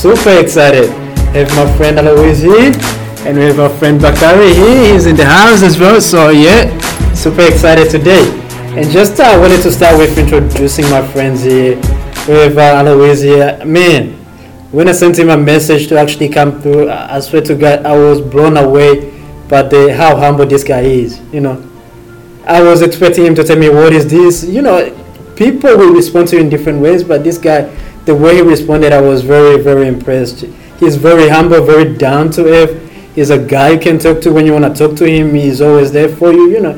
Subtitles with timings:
[0.00, 0.88] super excited.
[1.36, 2.72] I have my friend Alois here,
[3.28, 4.94] and we have our friend Bakari here.
[4.94, 6.72] He's in the house as well, so yeah,
[7.12, 8.24] super excited today.
[8.80, 11.76] And just uh, wanted to start with introducing my friends here.
[12.26, 13.62] We have uh, Alois here.
[13.66, 14.14] Man,
[14.72, 17.84] when I sent him a message to actually come through, I I swear to God,
[17.84, 19.10] I was blown away
[19.50, 21.20] by the how humble this guy is.
[21.30, 21.62] You know,
[22.46, 24.44] I was expecting him to tell me what is this.
[24.44, 24.80] You know,
[25.36, 27.68] people will respond to you in different ways, but this guy,
[28.04, 30.40] the way he responded, I was very, very impressed.
[30.78, 32.90] He's very humble, very down to earth.
[33.14, 35.34] He's a guy you can talk to when you want to talk to him.
[35.34, 36.50] He's always there for you.
[36.50, 36.72] You know,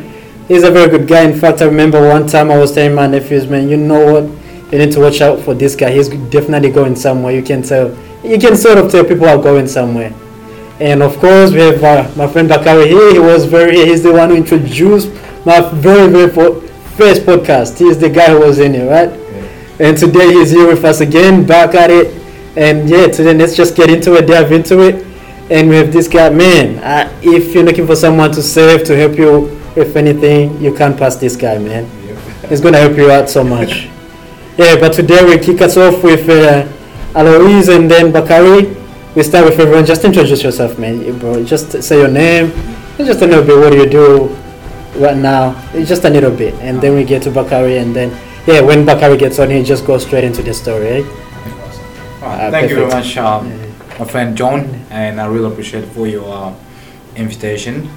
[0.49, 1.23] he's a very good guy.
[1.23, 4.25] In fact, I remember one time I was telling my nephews, man, you know what?
[4.73, 5.93] You need to watch out for this guy.
[5.93, 7.33] He's definitely going somewhere.
[7.33, 7.97] You can tell.
[8.25, 10.13] You can sort of tell people are going somewhere.
[10.81, 13.13] And of course, we have uh, my friend Bakari here.
[13.13, 13.77] He was very.
[13.77, 15.09] He's the one who introduced
[15.45, 16.31] my very, very
[16.97, 17.79] first podcast.
[17.79, 19.22] He's the guy who was in it, right?
[19.83, 22.07] And today he's here with us again, back at it.
[22.57, 25.05] And yeah, today let's just get into it, dive into it.
[25.51, 26.79] And we have this guy, man.
[26.79, 30.97] Uh, if you're looking for someone to save, to help you with anything, you can't
[30.97, 31.91] pass this guy, man.
[32.49, 33.89] He's gonna help you out so much.
[34.57, 36.65] Yeah, but today we kick us off with uh,
[37.17, 38.77] Alois and then Bakari.
[39.17, 39.85] We start with everyone.
[39.85, 41.45] Just introduce yourself, man, bro.
[41.45, 42.53] Just say your name
[42.99, 43.59] just a little bit.
[43.59, 44.29] What do you do
[44.97, 45.61] right now?
[45.73, 49.17] Just a little bit, and then we get to Bakari, and then yeah, when Bakari
[49.17, 50.87] gets on, he just goes straight into the story.
[50.87, 51.03] Eh?
[52.23, 53.51] Alright, Uh, thank you very much, um,
[53.99, 56.55] my friend John, and I really appreciate for your uh,
[57.17, 57.89] invitation.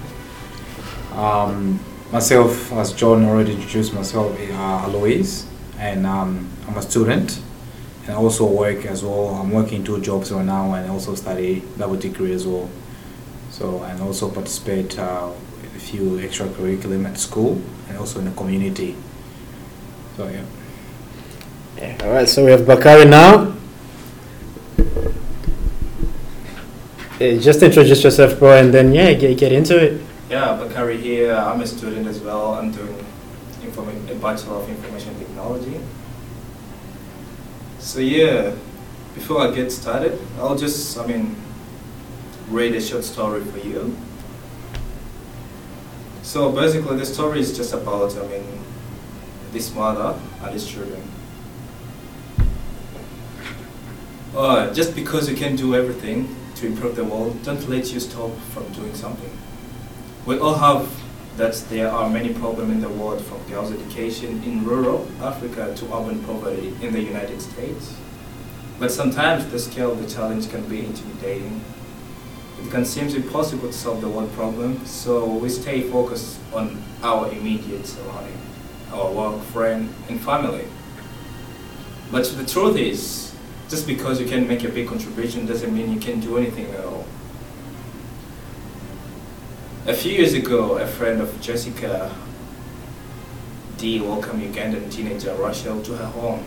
[1.14, 1.80] Um,
[2.12, 5.46] myself, as John already introduced myself, uh, Alois,
[5.80, 7.42] and um, I'm a student,
[8.06, 9.30] and I also work as well.
[9.30, 12.70] I'm working two jobs right now, and also study double degree as well.
[13.52, 18.32] So and also participate uh, in a few extracurriculum at school and also in the
[18.32, 18.96] community.
[20.16, 20.44] So yeah.
[21.78, 21.98] Yeah.
[22.04, 22.28] All right.
[22.28, 23.54] So we have Bakari now.
[27.20, 30.02] Yeah, just introduce yourself, bro, and then yeah, get get into it.
[30.30, 31.34] Yeah, Bakari here.
[31.34, 32.56] I'm a student as well.
[32.56, 33.06] I'm doing
[33.62, 35.80] informa- a Bachelor of Information Technology.
[37.80, 38.54] So yeah,
[39.14, 41.36] before I get started, I'll just, I mean,
[42.50, 43.96] read a short story for you.
[46.24, 48.44] So basically, the story is just about, I mean,
[49.56, 51.02] this mother and his children.
[54.36, 58.32] Uh, just because you can do everything to improve the world, don't let you stop
[58.54, 59.32] from doing something.
[60.26, 60.90] We all have
[61.38, 65.86] that there are many problems in the world from girls' education in rural Africa to
[65.86, 67.96] urban poverty in the United States.
[68.78, 71.62] But sometimes the scale of the challenge can be intimidating.
[72.62, 77.32] It can seem impossible to solve the world problem, so we stay focused on our
[77.32, 78.40] immediate surrounding,
[78.92, 80.66] our work, friend, and family.
[82.12, 83.36] But the truth is,
[83.70, 86.86] just because you can make a big contribution doesn't mean you can do anything at
[86.86, 87.06] all.
[89.88, 92.16] A few years ago, a friend of Jessica
[93.78, 96.44] D welcomed Ugandan teenager Rachel to her home.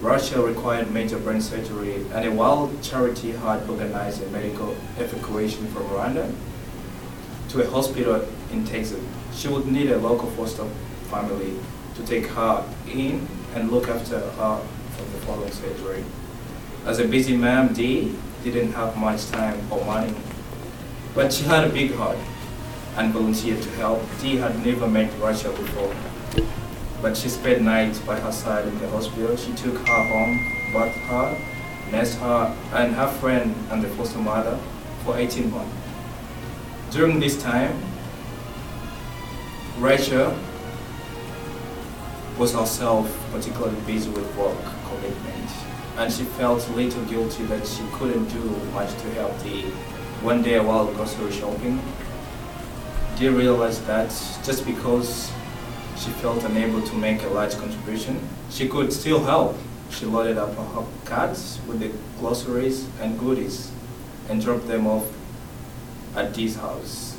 [0.00, 5.84] Rachel required major brain surgery, and a wild charity had organized a medical evacuation from
[5.84, 6.34] Rwanda
[7.50, 9.00] to a hospital in Texas.
[9.32, 10.66] She would need a local foster
[11.08, 11.54] family
[11.94, 14.60] to take her in and look after her
[14.96, 16.04] from the following surgery.
[16.86, 20.14] As a busy mom, Dee didn't have much time or money,
[21.14, 22.18] but she had a big heart
[22.96, 24.02] and volunteered to help.
[24.20, 25.94] Dee had never met Rachel before,
[27.00, 29.36] but she spent nights by her side in the hospital.
[29.36, 30.38] She took her home,
[30.72, 31.38] bathed her,
[31.90, 34.58] nursed her, and her friend and the foster mother
[35.04, 35.74] for 18 months.
[36.90, 37.82] During this time,
[39.78, 40.34] Rachel
[42.38, 44.56] was herself particularly busy with work
[44.88, 45.50] commitment,
[45.98, 48.40] and she felt a little guilty that she couldn't do
[48.72, 49.62] much to help the
[50.22, 51.82] One day while grocery shopping,
[53.16, 54.08] Dee realized that
[54.44, 55.32] just because
[55.96, 59.56] she felt unable to make a large contribution, she could still help.
[59.90, 63.70] She loaded up her carts with the groceries and goodies
[64.28, 65.06] and dropped them off
[66.14, 67.16] at Dee's house.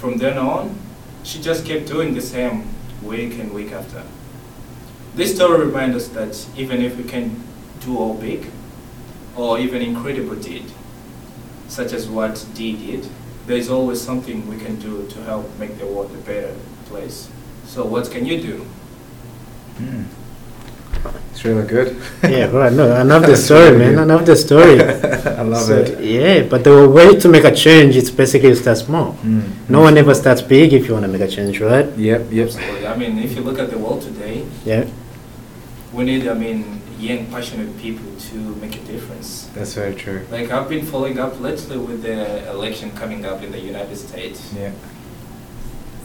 [0.00, 0.76] From then on,
[1.22, 2.66] she just kept doing the same
[3.02, 4.02] week and week after.
[5.18, 7.42] This story reminds us that even if we can
[7.80, 8.46] do all big
[9.36, 10.66] or even incredible deed,
[11.66, 13.08] such as what Dee did,
[13.46, 16.54] there is always something we can do to help make the world a better
[16.86, 17.28] place.
[17.66, 18.66] So what can you do?
[19.80, 20.04] Mm.
[21.32, 21.96] It's really good.
[22.22, 22.68] Yeah, bro.
[22.70, 23.94] No, I love the story, really man.
[23.94, 24.10] good.
[24.10, 24.80] I love the story.
[25.40, 26.00] I love So, it.
[26.02, 29.14] Yeah, but the way to make a change is basically to start small.
[29.22, 29.42] Mm.
[29.68, 31.86] No one ever starts big if you want to make a change, right?
[31.96, 32.46] Yep, yep.
[32.48, 32.86] Absolutely.
[32.86, 34.86] I mean, if you look at the world today, Yeah.
[35.98, 39.50] We need, I mean, young, passionate people to make a difference.
[39.52, 40.24] That's very true.
[40.30, 44.52] Like I've been following up lately with the election coming up in the United States.
[44.56, 44.70] Yeah.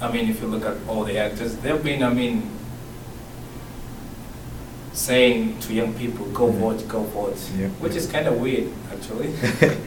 [0.02, 2.50] I mean, if you look at all the actors, they've been, I mean,
[4.94, 6.60] saying to young people, go Mhm.
[6.60, 7.68] vote, go vote, Yeah.
[7.80, 9.30] which is kind of weird, actually.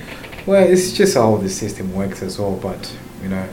[0.47, 3.49] Well, it's just how the system works as well, but you know,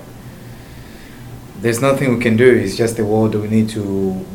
[1.63, 2.53] there's nothing we can do.
[2.53, 3.35] It's just the world.
[3.35, 3.81] We need to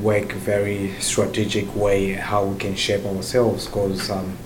[0.00, 4.38] work very strategic way how we can shape ourselves, because um,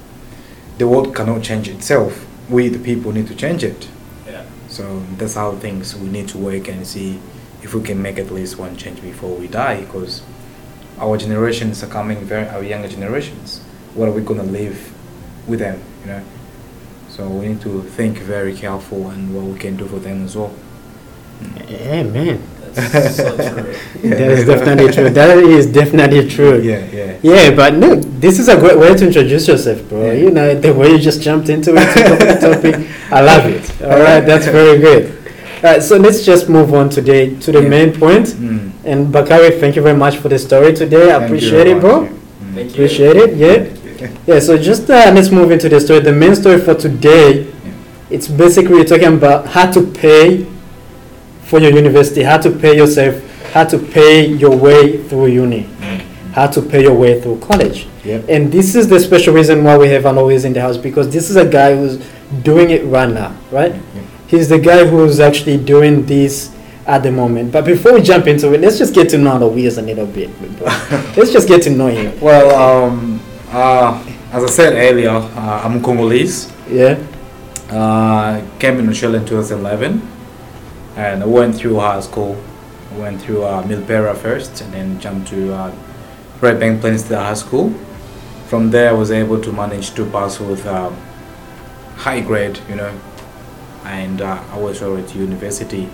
[0.79, 2.27] the world cannot change itself.
[2.51, 3.89] We, the people, need to change it.
[4.27, 4.45] yeah.
[4.67, 7.21] So that's how things we need to work and see
[7.63, 10.21] if we can make at least one change before we die, because
[10.99, 13.61] our generations are coming very our younger generations.
[13.95, 14.93] What are we gonna leave
[15.47, 15.81] with them?
[16.01, 16.23] You know.
[17.11, 20.35] So we need to think very careful and what we can do for them as
[20.35, 20.53] well.
[21.69, 22.43] Yeah, man.
[22.75, 23.75] That's so true.
[24.03, 24.17] Yeah.
[24.17, 25.11] That is definitely true.
[25.11, 26.61] That is definitely true.
[26.61, 27.19] Yeah, yeah.
[27.23, 30.07] Yeah, but no, this is a great way to introduce yourself, bro.
[30.07, 30.13] Yeah.
[30.15, 33.47] You know, the way you just jumped into it, took up the topic, I love
[33.47, 33.83] it.
[33.85, 35.05] All right, that's very good.
[35.63, 37.69] All right, so let's just move on today to the Yeah.
[37.69, 38.27] main point.
[38.29, 38.73] Mm.
[38.85, 41.11] And Bakari, thank you very much for the story today.
[41.15, 42.01] I Thank appreciate it, bro.
[42.03, 42.11] much.
[42.11, 42.55] Mm.
[42.55, 42.71] Thank you.
[42.85, 43.37] Appreciate it.
[43.37, 44.09] Yeah.
[44.27, 44.41] Yeah.
[44.41, 46.01] So just uh, let's move into the story.
[46.01, 47.47] The main story for today,
[48.11, 50.45] it's basically talking about how to pay
[51.53, 53.15] for your university, how to pay yourself,
[53.53, 55.69] how to pay your way through uni,
[56.33, 57.87] how to pay your way through college.
[58.05, 58.25] Yep.
[58.31, 61.29] And this is the special reason why we have Alois in the house because this
[61.29, 61.99] is a guy who's
[62.43, 63.75] doing it right now, right?
[63.75, 64.05] Yep.
[64.29, 66.57] He's the guy who's actually doing this
[66.87, 67.53] at the moment.
[67.53, 70.31] But before we jump into it, let's just get to know Alois a little bit.
[71.19, 72.19] let's just get to know him.
[72.19, 73.21] Well, um,
[73.51, 74.03] uh,
[74.33, 76.51] as I said earlier, uh, I'm Congolese.
[76.67, 76.99] Yeah.
[77.69, 80.01] Uh, came in Australia in 2011,
[80.97, 82.37] and I went through high school.
[82.95, 85.75] I went through uh, Milpera first, and then jumped to uh,
[86.41, 87.71] Redbank Plains High School.
[88.49, 90.95] From there, I was able to manage to pass with um,
[91.97, 92.93] high grade, you know,
[93.85, 95.89] and uh, I was already to university.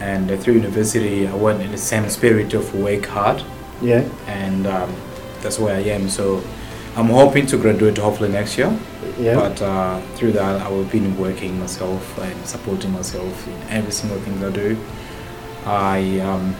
[0.00, 3.42] And uh, through university, I went in the same spirit of work hard,
[3.82, 4.08] Yeah.
[4.26, 4.94] and um,
[5.42, 6.08] that's where I am.
[6.08, 6.42] So
[6.96, 8.76] I'm hoping to graduate hopefully next year.
[9.18, 9.34] Yeah.
[9.34, 14.18] But uh, through that, I will be working myself and supporting myself in every single
[14.20, 14.76] thing I do.
[15.66, 16.54] I, um,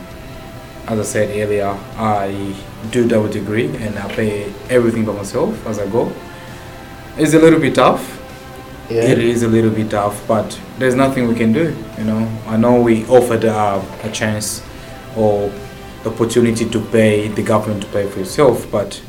[0.87, 2.55] as I said earlier, I
[2.91, 6.13] do double degree and I pay everything by myself as I go.
[7.17, 8.21] It's a little bit tough.
[8.91, 9.03] yeah.
[9.03, 11.77] It is a little bit tough, but there's nothing we can do.
[11.97, 14.63] You know, I know we offered uh, a chance
[15.17, 15.53] or
[16.05, 19.01] opportunity to pay the government to pay for yourself, but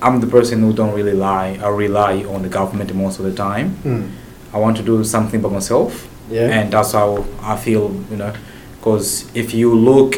[0.00, 1.58] I'm the person who don't really lie.
[1.62, 3.76] I rely on the government most of the time.
[3.84, 4.10] Mm.
[4.52, 6.48] I want to do something by myself, Yeah.
[6.48, 7.92] and that's how I feel.
[8.10, 8.32] You know,
[8.78, 10.16] because if you look,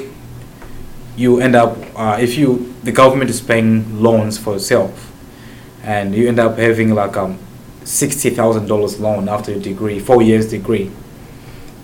[1.17, 5.11] you end up uh, if you the government is paying loans for yourself,
[5.83, 7.39] and you end up having like um
[7.85, 10.91] sixty thousand dollars loan after your degree, four years degree,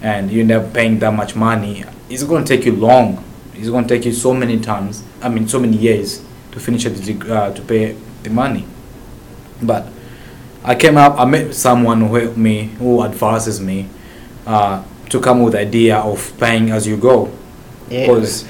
[0.02, 1.84] and you end up paying that much money.
[2.08, 3.24] It's going to take you long.
[3.54, 5.02] It's going to take you so many times.
[5.22, 6.22] I mean, so many years
[6.56, 8.64] to finish the deg- uh, to pay the money.
[9.62, 9.86] But
[10.64, 11.20] I came up.
[11.20, 13.88] I met someone who helped me, who advises me,
[14.46, 17.28] uh, to come with the idea of paying as you go,
[17.90, 18.06] Yeah.
[18.06, 18.44] because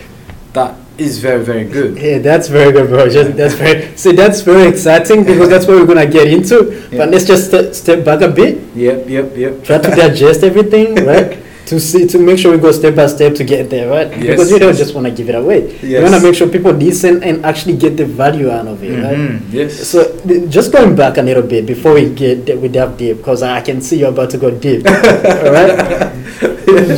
[0.53, 1.99] that is very very good.
[1.99, 3.09] Yeah, that's very good, bro.
[3.11, 4.13] Just, that's very see.
[4.13, 6.57] That's very exciting because that's what we're gonna get into.
[6.91, 6.99] Yeah.
[6.99, 8.63] But let's just step, step back a bit.
[8.75, 9.65] Yep, yep, yep.
[9.65, 11.43] Try to digest everything, right?
[11.67, 14.09] To see to make sure we go step by step to get there, right?
[14.11, 14.21] Yes.
[14.31, 15.61] Because you don't just want to give it away.
[15.83, 16.03] You Yes.
[16.03, 19.17] want to make sure people listen and actually get the value out of it, right?
[19.19, 19.73] Mhm, Yes.
[19.89, 23.43] So th- just going back a little bit before we get we dive deep, because
[23.43, 24.87] I can see you're about to go deep.
[25.45, 25.75] All right.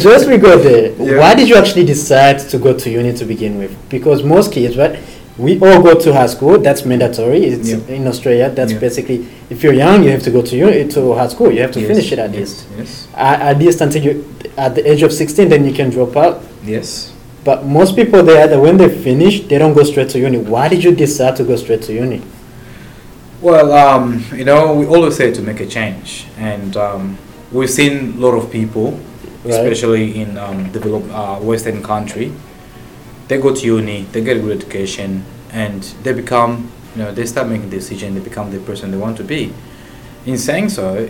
[0.00, 0.92] just we go there.
[0.98, 1.18] Yeah.
[1.20, 3.72] Why did you actually decide to go to uni to begin with?
[3.88, 4.96] Because most kids, right?
[5.38, 6.58] We all go to high school.
[6.58, 7.44] That's mandatory.
[7.44, 8.50] It's in Australia.
[8.50, 11.52] That's basically if you're young, you have to go to uni to high school.
[11.52, 12.66] You have to Yes, finish it at yes, least.
[12.76, 13.08] Yes.
[13.14, 16.42] At, at least until you at the age of 16, then you can drop out.
[16.64, 17.14] Yes.
[17.44, 20.38] But most people, they either when they finish, they don't go straight to uni.
[20.38, 22.20] Why did you decide to go straight to uni?
[23.40, 27.16] Well, um, you know, we always say to make a change, and um,
[27.52, 28.98] we've seen a lot of people,
[29.44, 29.54] Right.
[29.54, 32.32] especially in um, developed uh, Western country.
[33.28, 37.26] They go to uni, they get a good education, and they become, you know, they
[37.26, 38.14] start making decisions.
[38.16, 39.52] They become the person they want to be.
[40.26, 41.08] In saying so,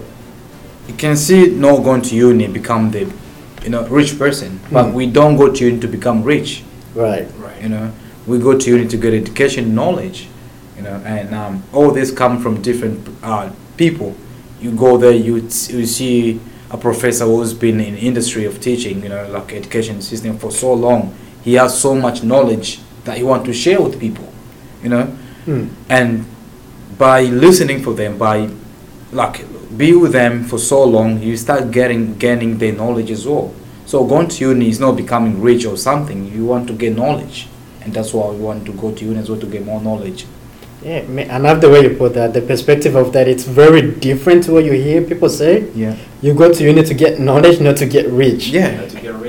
[0.89, 3.11] you can see not going to uni become the,
[3.63, 4.95] you know, rich person, but Mm.
[4.95, 6.63] we don't go to uni to become rich
[6.95, 7.29] Right.
[7.39, 7.63] Right.
[7.63, 7.93] you know
[8.27, 10.27] we go to uni to get education knowledge
[10.77, 14.15] you know and um, all this come from different uh, people
[14.61, 19.03] you go there you, s- you see a professor who's been in industry of teaching
[19.03, 23.23] you know like education system for so long he has so much knowledge that he
[23.23, 24.27] want to share with people
[24.83, 25.07] you know
[25.47, 25.69] Hmm.
[25.89, 26.27] and
[26.99, 28.51] by listening for them, by
[29.13, 29.45] like
[29.79, 33.55] be with them for so long, you start getting gaining their knowledge as well.
[33.87, 36.31] So going to uni is not becoming rich or something.
[36.31, 37.47] You want to get knowledge,
[37.83, 40.27] and that's why we want to go to uni as well to get more knowledge.
[40.83, 42.35] Yeah, I love the way you put that.
[42.35, 45.69] The perspective of that, it's very different to what you hear people say.
[45.75, 45.97] Yeah.
[46.21, 48.49] You go to uni to get knowledge, not to get rich.
[48.49, 48.87] Yeah.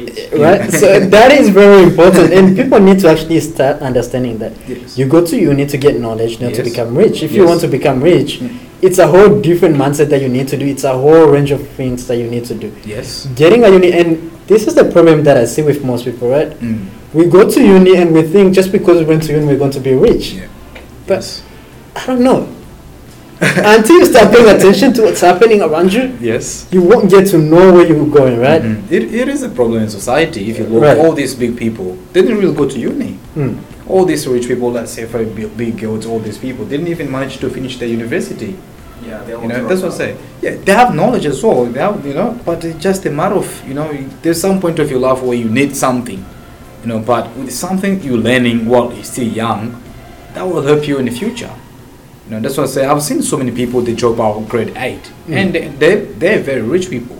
[0.09, 0.41] To get rich.
[0.41, 0.71] Right?
[0.71, 2.33] so that is very important.
[2.33, 4.53] And people need to actually start understanding that.
[4.67, 4.97] Yes.
[4.97, 7.23] You go to uni to get knowledge, not to become rich.
[7.23, 8.57] If you want to become rich, Mm.
[8.81, 10.65] it's a whole different mindset that you need to do.
[10.65, 12.71] It's a whole range of things that you need to do.
[12.85, 13.27] Yes.
[13.35, 16.49] Getting a uni, and this is the problem that I see with most people, right?
[16.59, 16.85] Mm.
[17.13, 19.71] We go to uni and we think just because we went to uni, we're going
[19.71, 20.33] to be rich.
[20.33, 20.47] Yeah.
[21.07, 21.43] But yes.
[21.95, 22.47] I don't know.
[23.41, 26.67] Until you start paying attention to what's happening around you, Yes.
[26.71, 28.61] you won't get to know where you're going, right?
[28.61, 28.91] Mhm.
[28.91, 30.49] It, it is a problem in society.
[30.51, 30.97] If you look, Right.
[30.97, 33.17] all these big people they didn't really go to uni.
[33.37, 33.55] Mm.
[33.87, 37.09] All these rich people, let's say for big, big girls, all these people didn't even
[37.09, 38.55] manage to finish their university.
[39.07, 39.97] Yeah, they all You know, that's what I out.
[39.97, 40.15] say.
[40.41, 41.63] Yeah, they have knowledge as well.
[41.65, 43.87] They have, you know, but it's just a matter of, you know,
[44.21, 46.23] there's some point of your life where you need something,
[46.83, 49.81] you know, but with something you're learning while you're still young,
[50.33, 51.49] that will help you in the future.
[52.29, 52.85] You know, that's what I say.
[52.85, 55.33] I've seen so many people they drop out of grade eight, Mm.
[55.33, 57.17] and they, they they're very rich people,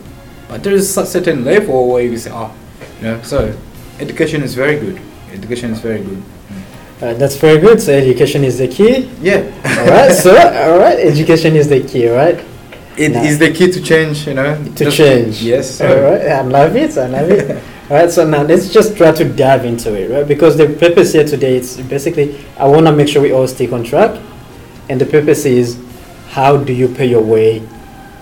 [0.48, 2.52] but there is a certain level where you say, oh,
[3.00, 3.52] you know, so
[3.98, 5.00] education is very good.
[5.32, 6.22] Education is very good.
[7.02, 7.80] Uh, that's very good.
[7.80, 9.10] So education is the key.
[9.20, 10.12] Yeah, All right.
[10.12, 12.38] So all right, education is the key, right?
[12.96, 13.38] it is Nice.
[13.38, 14.26] the key to change.
[14.28, 15.42] You know, To Just- change.
[15.42, 15.80] Yes.
[15.80, 16.22] All right.
[16.28, 16.96] I love it.
[16.98, 17.50] I love it.
[17.90, 18.10] all right.
[18.10, 20.28] So now let's just try to dive into it, right?
[20.28, 23.72] Because the purpose here today is basically I want to make sure we all stick
[23.72, 24.10] on track,
[24.90, 25.78] and the purpose is
[26.30, 27.60] how do you pay your way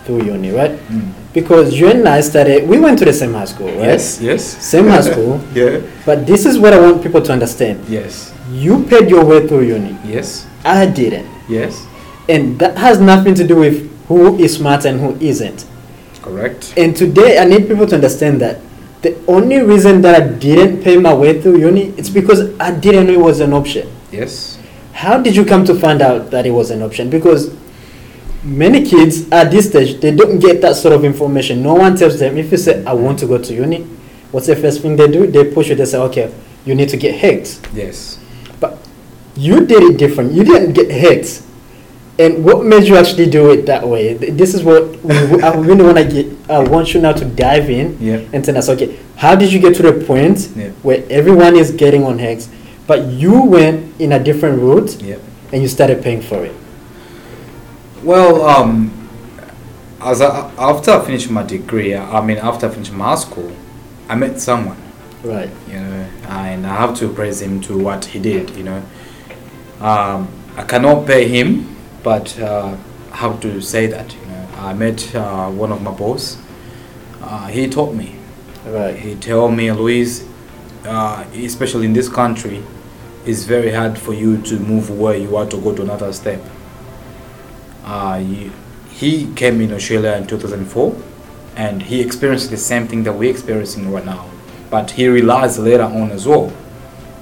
[0.05, 0.73] through uni, right?
[0.89, 1.13] Mm.
[1.33, 2.69] Because you and I started.
[2.69, 3.97] We went to the same high school, right?
[3.97, 4.21] Yes.
[4.21, 4.45] Yes.
[4.45, 5.41] Same high school.
[5.55, 5.81] Yeah.
[6.05, 7.89] But this is what I want people to understand.
[7.89, 8.35] Yes.
[8.51, 9.97] You paid your way through uni.
[10.05, 10.47] Yes.
[10.65, 11.29] I didn't.
[11.49, 11.87] Yes.
[12.29, 15.67] And that has nothing to do with who is smart and who isn't.
[16.23, 16.75] Correct.
[16.77, 18.61] And today I need people to understand that
[19.01, 23.07] the only reason that I didn't pay my way through uni it's because I didn't
[23.07, 23.89] know it was an option.
[24.11, 24.58] Yes.
[24.99, 27.09] How did you come to find out that it was an option?
[27.09, 27.55] Because
[28.43, 31.63] many kids at this stage they don't get that sort of information.
[31.63, 33.83] No one tells them if you say I want to go to uni,
[34.33, 35.29] what's the first thing they do?
[35.29, 37.65] They push you, they say, Okay, you need to get HECS.
[37.73, 38.19] Yes.
[38.59, 38.77] But
[39.37, 40.33] you did it different.
[40.33, 41.45] You didn't get HECS.
[42.19, 44.15] And what made you actually do it that way?
[44.15, 46.51] This is what we, I really want to get.
[46.51, 48.17] I want you now to dive in Yeah.
[48.33, 50.71] and tell us, okay, how did you get to the point Yeah.
[50.83, 52.49] where everyone is getting on HECS,
[52.89, 55.17] but you went in a different route Yeah.
[55.53, 56.55] and you started paying for it?
[58.03, 58.91] Well, um,
[60.01, 63.53] as I, after I finished my degree, I mean, after I finished my school,
[64.09, 64.79] I met someone,
[65.23, 65.51] Right.
[65.69, 68.83] you know, and I have to praise him to what he did, you know.
[69.81, 72.75] Um, I cannot pay him, but uh,
[73.13, 76.39] have to say that, you know, I met uh, one of my boss.
[77.23, 78.15] Uh, he taught me.
[78.67, 78.97] Right.
[78.97, 80.25] He told me, Louise,
[80.87, 82.63] uh, especially in this country,
[83.29, 86.41] it's very hard for you to move where you are to go to another step.
[87.85, 88.51] Uh, you,
[88.91, 90.97] he came in Australia in 2004
[91.55, 94.31] and he experienced the same thing that we're experiencing right now.
[94.71, 96.51] But he realized later on as well.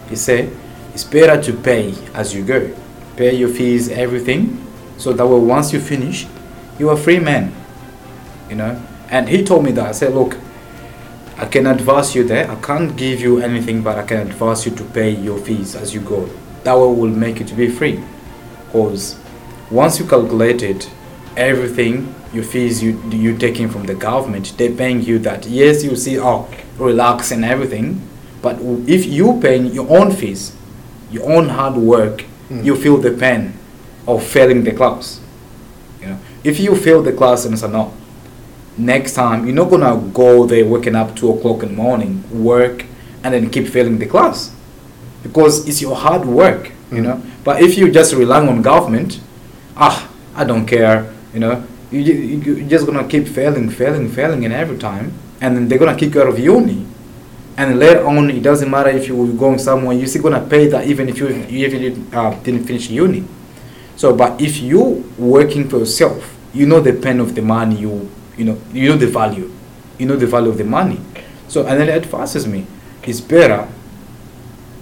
[0.09, 0.57] He said,
[0.95, 2.73] it's better to pay as you go.
[3.17, 4.65] Pay your fees, everything,
[4.99, 6.27] so that way once you finish,
[6.79, 7.53] you're a free man.
[8.49, 8.81] You know?
[9.11, 9.87] And he told me that.
[9.89, 10.37] I said, look,
[11.39, 12.51] I can advise you there.
[12.51, 15.93] I can't give you anything, but I can advise you to pay your fees as
[15.95, 16.29] you go.
[16.65, 18.03] That way will make you to be free.
[18.67, 19.19] Because
[19.71, 20.87] once you calculated
[21.37, 25.47] everything, your fees you you taking from the government, they're paying you that.
[25.47, 28.01] Yes, you see, oh, relax and everything,
[28.43, 30.53] but if you paying your own fees,
[31.11, 32.65] your own hard work, Mm.
[32.65, 33.53] you feel the pain
[34.07, 35.19] of failing the class.
[36.01, 37.93] You know, if you fail the class and say no,
[38.79, 42.85] next time you're not gonna go there waking up two o'clock in the morning, work,
[43.23, 44.51] and then keep failing the class,
[45.23, 46.73] because it's your hard work.
[46.93, 47.03] You Mm.
[47.05, 49.19] know, but if you just relying on government,
[49.77, 51.07] ah, I don't care.
[51.35, 55.57] You know, you, you you're just gonna keep failing, failing, failing, and every time, and
[55.57, 56.87] then they're gonna kick you out of uni.
[57.59, 60.87] And later on, it doesn't matter if you're going somewhere, you're still gonna pay that
[60.87, 63.25] even if you, you even uh, didn't finish uni.
[63.97, 67.77] So, but if you working for yourself, you know the pain of the money.
[67.77, 69.51] You you know you know the value,
[69.99, 71.01] you know the value of the money.
[71.49, 72.67] So, and then it advises me,
[73.05, 73.69] it's better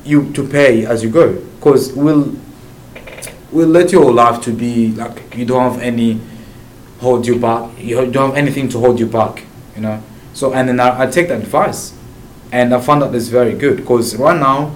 [0.05, 2.35] you to pay as you go, cause we'll
[3.53, 6.21] we'll let your life to be like you don't have any
[7.01, 7.71] hold you back.
[7.79, 9.45] You don't have anything to hold you back.
[9.75, 10.03] You know.
[10.33, 11.97] So, and then I, I take the advice,
[12.51, 14.75] and I found out it's very good, cause right now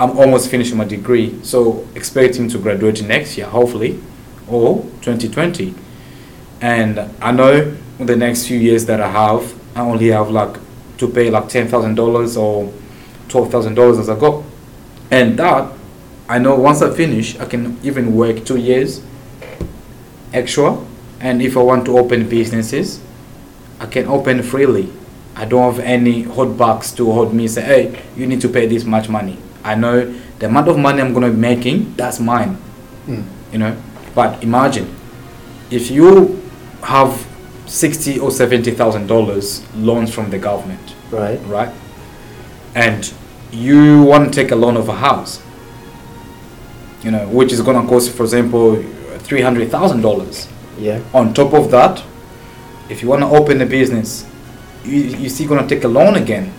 [0.00, 4.00] I'm almost finishing my degree, so expecting to graduate next year, hopefully.
[4.48, 5.74] or 2020.
[6.60, 10.56] And I know in the next few years that I have, I only have like
[10.98, 12.72] to pay like $10,000 or
[13.28, 14.44] $12,000 as I go.
[15.10, 15.72] And that,
[16.28, 19.02] I know once I finish, I can even work two years
[20.32, 20.78] extra.
[21.20, 23.00] And if I want to open businesses,
[23.80, 24.92] I can open freely.
[25.34, 28.84] I don't have any holdbacks to hold me say, hey, you need to pay this
[28.84, 29.38] much money.
[29.62, 32.56] I know the amount of money I'm going to be making, that's mine.
[33.06, 33.24] Mm.
[33.52, 33.82] You know,
[34.14, 34.94] but imagine
[35.70, 36.42] if you
[36.82, 37.26] have
[37.66, 41.40] sixty or seventy thousand dollars loans from the government, Right.
[41.46, 41.72] right?
[42.74, 43.12] And
[43.52, 45.42] you want to take a loan of a house,
[47.02, 48.82] you know, which is going to cost, for example,
[49.20, 50.48] three hundred thousand dollars.
[50.78, 51.00] Yeah.
[51.14, 52.02] On top of that,
[52.88, 54.26] if you want to open a business,
[54.84, 56.52] you you still gonna take a loan again.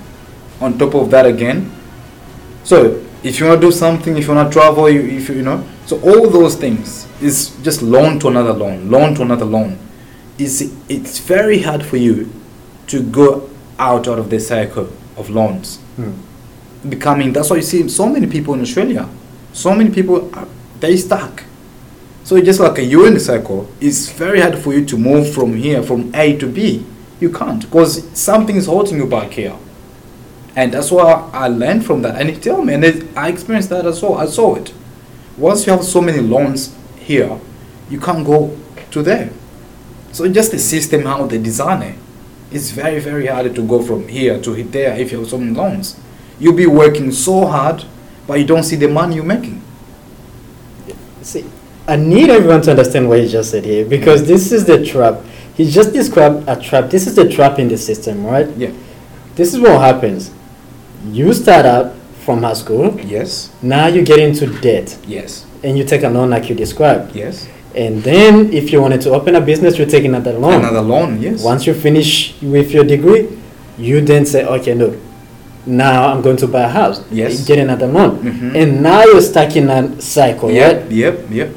[0.59, 1.71] On top of that again,
[2.63, 5.35] so if you want to do something, if you want to travel, you if you,
[5.35, 9.45] you know, so all those things is just loan to another loan, loan to another
[9.45, 9.77] loan.
[10.37, 12.29] Is it's very hard for you
[12.87, 16.13] to go out out of the cycle of loans Mm.
[16.89, 19.09] becoming that's why you see so many people in australia.
[19.53, 20.47] So many people are
[20.79, 21.43] they stuck.
[22.23, 24.97] So it's just like a you're in the cycle it's very hard for you to
[24.97, 26.85] move from here from a to b.
[27.19, 29.55] You can't because something is holding you back here.
[30.55, 32.19] And that's why i learned from that.
[32.21, 34.15] And it tell me and it, i experienced that as well.
[34.19, 34.71] I saw it.
[35.37, 37.39] Once you have so many loans here
[37.89, 38.55] you can't go
[38.91, 39.29] to there
[40.17, 41.95] so just the system how they design it
[42.51, 45.99] it's very very hard to go from here to there if you have some loans
[46.39, 47.83] you'll be working so hard
[48.25, 49.61] but you don't see the money you're making
[51.27, 51.43] See,
[51.85, 55.21] I need everyone to understand what he just said here because this is the trap.
[55.57, 56.89] He just described a trap.
[56.89, 58.47] This is the trap in the system, right?
[58.55, 58.71] yeah
[59.35, 60.31] This is what happens.
[61.11, 65.83] You start out from high school, yes now you get into debt, yes and you
[65.83, 67.13] take a loan like you described.
[67.15, 70.55] yes And then, if you wanted to open a business, you take another loan.
[70.65, 73.23] another loan yes Once you finish with your degree,
[73.77, 74.87] you then say, okay, no,
[75.67, 76.97] now I'm going to buy a house.
[77.11, 77.45] Yes.
[77.45, 78.11] Get another loan.
[78.19, 78.55] Mhm.
[78.59, 80.91] And now you're stuck in a cycle, yep right?
[80.91, 81.49] yep yep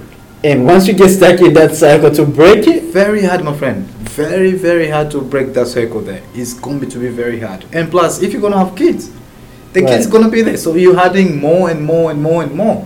[0.50, 3.78] And once you get stuck in that cycle to break it, very hard my friend
[4.24, 7.84] very very hard to break that circle there it's going to be very hard and
[7.94, 9.02] plus if you're going to have kids
[9.72, 10.12] the kids Right.
[10.14, 12.78] going to be there so you're adding more and more and more and more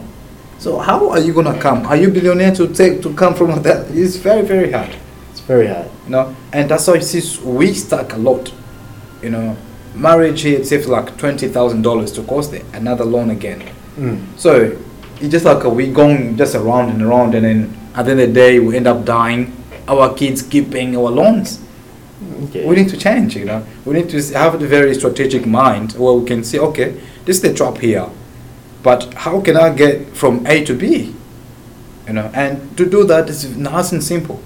[0.59, 1.87] so how are you going to come?
[1.87, 3.91] Are you billionaire to take to come from that?
[3.91, 4.95] It's very very hard.
[5.31, 5.91] It's very hard.
[6.05, 6.35] you know?
[6.53, 8.53] And that's why see we stuck a lot
[9.23, 9.57] you know
[9.95, 13.63] marriage here itself like twenty thousand dollars to cost it another loan again.
[13.97, 14.27] Mm.
[14.37, 14.77] so
[15.21, 18.21] it's just like a, we going just around and around and then at the end
[18.21, 19.57] of the day we end up dying.
[19.87, 21.61] Our kids keep paying our loans.
[22.45, 22.67] Okay.
[22.67, 23.67] we need to change you know?
[23.85, 27.43] We need to have a very strategic mind where we can say okay this is
[27.43, 28.09] the trap here
[28.85, 31.15] but how can i get from a to b?
[32.07, 34.41] You know and to do that is nice and simple.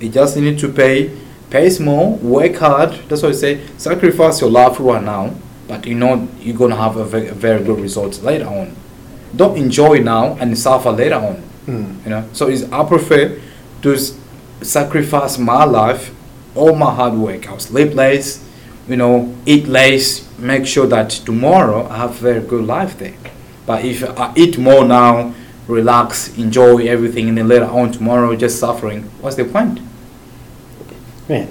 [0.00, 1.10] You just need to pay
[1.50, 2.90] pay small work hard.
[3.08, 5.34] That's why i say sacrifice your life right now
[5.66, 8.74] but you know you're going to have a very, very good results later on.
[9.36, 11.36] Don't enjoy now and suffer later on.
[11.66, 12.04] Mm.
[12.04, 13.38] you know so is i prefer
[13.82, 14.12] to s-
[14.62, 16.02] sacrifice my life
[16.54, 17.48] all my hard work.
[17.48, 18.26] I'll sleep less
[18.88, 20.06] you know eat less
[20.38, 23.14] make sure that tomorrow i have a very good life there
[23.68, 25.32] but if i eat more now
[25.68, 29.78] relax enjoy everything and then later on tomorrow just suffering what's the point
[31.28, 31.46] Man,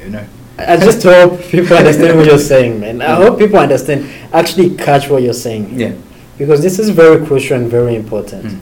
[0.00, 0.24] you know
[0.56, 3.02] I just hope people understand what you're saying, man.
[3.02, 5.80] I hope people understand, actually catch what you're saying.
[5.80, 5.94] yeah
[6.38, 8.44] Because this is very crucial and very important.
[8.44, 8.60] Mm.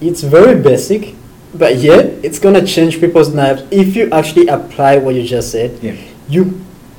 [0.00, 1.14] It's very basic,
[1.54, 5.78] but yet it's gonna change people's lives if you actually apply what you just said.
[5.80, 5.94] yeah
[6.28, 6.42] You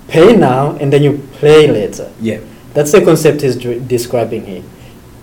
[0.08, 2.08] pay now and then you play later.
[2.22, 2.40] yeah
[2.74, 4.64] That's the concept he's dr- describing here.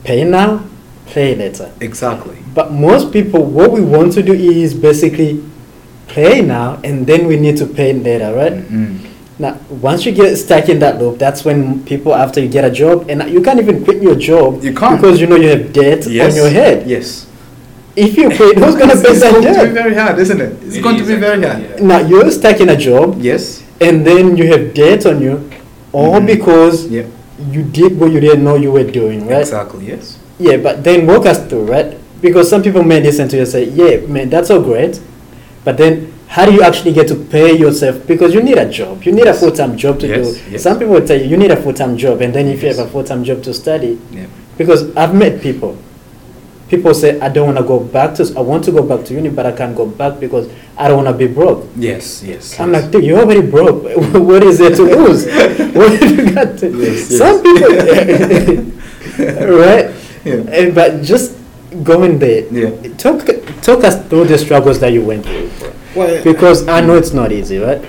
[0.05, 0.65] Pay now,
[1.07, 1.71] play later.
[1.81, 5.43] exactly But most people, what we want to do is basically
[6.09, 8.53] play now and then we need to pay later, right?
[8.55, 8.99] mm
[9.39, 12.71] Now, once you get stuck in that loop, that's when people, after you get a
[12.71, 14.97] job, and you can't even quit your job You can't.
[15.01, 16.87] because you know you have debt yes on your head.
[16.89, 17.27] yes
[17.97, 19.45] If you quit, who's gonna pay that debt?
[19.45, 21.61] it's going to be very hard isn't it it's It going to be very hard
[21.63, 21.85] yeah.
[21.91, 25.35] Now you're stuck in a job, yes and then you have debt on you,
[25.93, 26.27] all Mhm.
[26.35, 27.05] because yeah
[27.51, 29.41] you did what you didn't know you were doing, right?
[29.41, 31.97] exactly yes Yeah, but then walk us through, right?
[32.21, 35.01] Because some people may listen to you and say, yeah, man, that's all great.
[35.65, 38.07] But then how do you actually get to pay yourself?
[38.07, 39.03] Because you need a job.
[39.05, 40.51] You need a full time job to Yes, do.
[40.51, 40.63] yes.
[40.63, 42.21] Some people will tell you, you need a full time job.
[42.21, 44.27] And then if you have a full time job to study, yeah
[44.59, 45.77] because I've met people.
[46.69, 49.15] People say, I don't want to go back to, I want to go back to
[49.15, 51.65] uni, but I can't go back because I don't want to be broke.
[51.77, 52.83] yes yes I'm yes.
[52.83, 53.85] like, dude, you're already broke.
[54.29, 55.27] what is there to lose?
[55.27, 57.19] what have you got to Yes, yes.
[57.19, 57.71] Some people,
[59.63, 59.95] right?
[60.25, 60.35] Yeah.
[60.51, 61.37] And, but just
[61.85, 62.71] going there, Yeah.
[62.97, 63.25] talk
[63.63, 65.51] talk us through the struggles that you went through.
[65.95, 67.81] Well, Because I know it's not easy, right?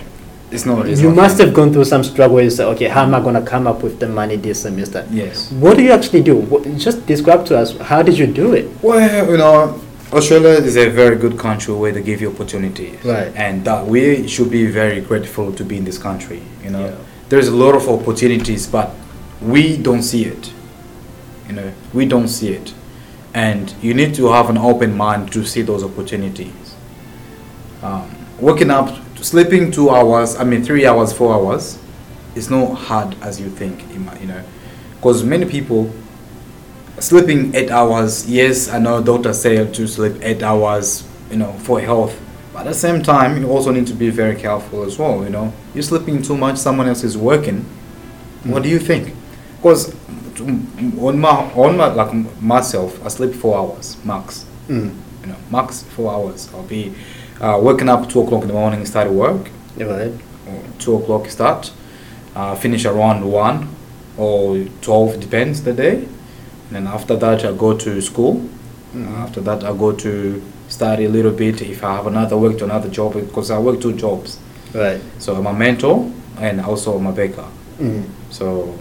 [0.51, 0.87] It's not.
[0.87, 3.19] It's you not must have gone through some struggle you say, okay, how am I
[3.19, 5.05] going to come up with the money this semester?
[5.11, 5.51] Yes.
[5.51, 6.37] What do you actually do?
[6.37, 8.69] What, just describe to us, how did you do it?
[8.81, 9.81] Well, you know,
[10.13, 13.03] Australia is a very good country where they give you opportunities.
[13.03, 13.35] Right.
[13.35, 16.41] And that we should be very grateful to be in this country.
[16.63, 16.95] You know, Yeah.
[17.29, 18.91] there's a lot of opportunities, but
[19.41, 20.51] we don't see it.
[21.49, 22.73] You know, we don't see it.
[23.33, 26.75] And you need to have an open mind to see those opportunities.
[27.83, 31.77] Um, waking up, sleeping two hours, I mean, three hours, four hours,
[32.35, 34.43] is not hard as you think, you know.
[34.95, 35.91] Because many people
[36.99, 41.79] sleeping eight hours yes i know doctors say to sleep eight hours you know for
[41.79, 42.19] health
[42.51, 45.29] but at the same time you also need to be very careful as well you
[45.29, 47.59] know you're sleeping too much someone else is working
[48.45, 49.13] what do you think
[49.57, 49.93] because
[50.39, 54.93] on my on my like myself i sleep four hours max Mm.
[55.21, 56.95] you know max four hours i'll be
[57.41, 60.11] uh, waking up two o'clock in the morning start work Right.
[60.79, 61.71] two o'clock start,
[62.35, 63.67] uh, finish around one
[64.17, 65.95] or twelve depends the day.
[66.67, 68.41] And then after that I go to school.
[68.95, 69.17] Mhm.
[69.23, 72.63] after that I go to study a little bit if I have another work to
[72.65, 74.37] another job because I work two jobs.
[74.73, 74.99] Right.
[75.19, 77.45] So I'm a mentor and also I'm a baker.
[77.81, 78.03] Mm.
[78.31, 78.73] So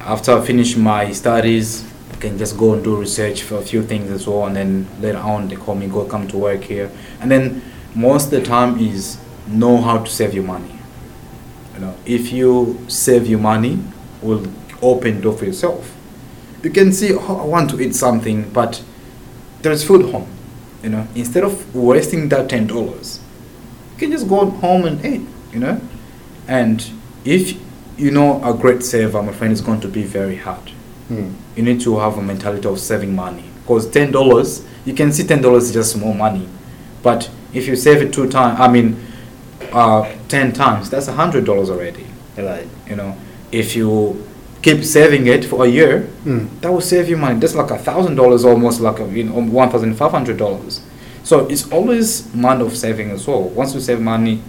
[0.00, 1.84] after I finish my studies,
[2.20, 5.18] can just go and do research for a few things as well, and then later
[5.18, 7.62] on they call me, go come to work here, and then
[7.94, 10.78] most of the time is know how to save your money.
[11.74, 13.82] You know, if you save your money,
[14.22, 14.46] will
[14.82, 15.96] open door for yourself.
[16.62, 18.82] You can see, oh, I want to eat something, but
[19.62, 20.28] there's food home.
[20.82, 23.20] You know, instead of wasting that ten dollars,
[23.92, 25.26] you can just go home and eat.
[25.52, 25.80] You know,
[26.46, 26.88] and
[27.24, 27.58] if
[27.96, 30.72] you know a great saver, my friend, is going to be very hard.
[31.10, 31.34] Mm.
[31.56, 35.24] You need to have a mentality of saving money because ten dollars, you can see
[35.24, 36.48] ten dollars is just small money,
[37.02, 38.96] but if you save it two times, I mean,
[39.72, 42.06] uh, ten times, that's a hundred dollars already.
[42.38, 42.66] Right.
[42.88, 43.16] You know,
[43.52, 44.24] if you
[44.62, 46.48] keep saving it for a year, Mm.
[46.60, 47.38] that will save you money.
[47.40, 50.80] That's like a thousand dollars, almost like a, you know one thousand five hundred dollars.
[51.22, 53.42] So it's always month of saving as well.
[53.42, 54.40] Once you save money,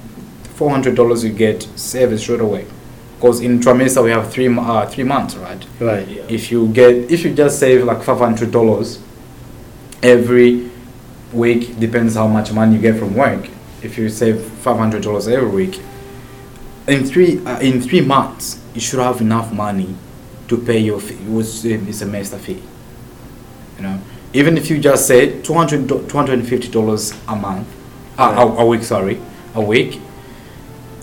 [0.56, 2.66] four hundred dollars you get save it straight away.
[3.22, 5.64] Because in trimester we have three uh, three months, right?
[5.80, 6.08] Right.
[6.08, 6.24] Yeah.
[6.28, 8.98] If you get if you just save like five hundred dollars
[10.02, 10.72] every
[11.32, 13.48] week, depends how much money you get from work.
[13.84, 15.80] If you save five hundred dollars every week,
[16.88, 19.94] in three uh, in three months you should have enough money
[20.48, 22.64] to pay your fee, which is semester fee.
[23.78, 24.02] You know,
[24.34, 27.68] even if you just say 200 250 dollars a month,
[28.18, 29.22] uh, a, a week, sorry,
[29.54, 30.02] a week.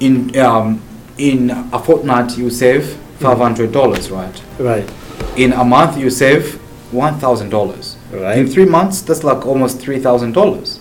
[0.00, 0.82] In um,
[1.18, 4.42] in a fortnight you save five hundred dollars, right?
[4.58, 4.88] Right.
[5.36, 6.54] In a month you save
[6.92, 7.96] one thousand dollars.
[8.10, 8.38] Right.
[8.38, 10.80] In three months, that's like almost three thousand dollars.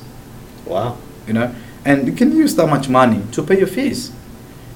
[0.65, 0.97] Wow.
[1.25, 4.13] You know, and you can use that much money to pay your fees